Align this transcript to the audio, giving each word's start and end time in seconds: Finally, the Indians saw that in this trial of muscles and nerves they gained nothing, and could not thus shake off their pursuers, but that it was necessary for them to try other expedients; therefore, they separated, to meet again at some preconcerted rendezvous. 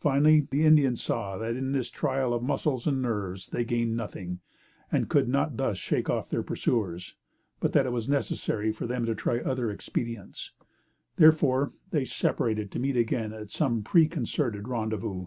Finally, 0.00 0.48
the 0.50 0.64
Indians 0.64 1.02
saw 1.02 1.36
that 1.36 1.54
in 1.54 1.72
this 1.72 1.90
trial 1.90 2.32
of 2.32 2.42
muscles 2.42 2.86
and 2.86 3.02
nerves 3.02 3.48
they 3.48 3.62
gained 3.62 3.94
nothing, 3.94 4.40
and 4.90 5.10
could 5.10 5.28
not 5.28 5.58
thus 5.58 5.76
shake 5.76 6.08
off 6.08 6.30
their 6.30 6.42
pursuers, 6.42 7.14
but 7.60 7.74
that 7.74 7.84
it 7.84 7.92
was 7.92 8.08
necessary 8.08 8.72
for 8.72 8.86
them 8.86 9.04
to 9.04 9.14
try 9.14 9.38
other 9.40 9.70
expedients; 9.70 10.52
therefore, 11.16 11.74
they 11.90 12.06
separated, 12.06 12.70
to 12.72 12.78
meet 12.78 12.96
again 12.96 13.34
at 13.34 13.50
some 13.50 13.82
preconcerted 13.82 14.66
rendezvous. 14.66 15.26